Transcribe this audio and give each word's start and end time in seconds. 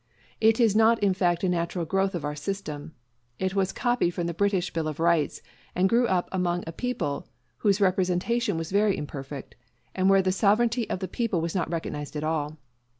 _It 0.41 0.59
is 0.59 0.75
not 0.75 0.97
in 1.03 1.13
fact 1.13 1.43
a 1.43 1.47
natural 1.47 1.85
growth 1.85 2.15
of 2.15 2.25
our 2.25 2.33
system. 2.35 2.95
It 3.37 3.53
was 3.53 3.71
copied 3.71 4.15
from 4.15 4.25
the 4.25 4.33
British 4.33 4.73
Bill 4.73 4.87
of 4.87 4.99
Rights, 4.99 5.43
and 5.75 5.87
grew 5.87 6.07
up 6.07 6.27
among 6.31 6.63
a 6.65 6.71
people 6.71 7.27
whose 7.59 7.79
representation 7.79 8.57
was 8.57 8.71
very 8.71 8.97
imperfect, 8.97 9.53
and 9.93 10.09
where 10.09 10.23
the 10.23 10.31
sovereignty 10.31 10.89
of 10.89 11.01
the 11.01 11.07
people 11.07 11.39
was 11.39 11.53
not 11.53 11.69
recognized 11.69 12.15
at 12.15 12.23
all. 12.23 12.57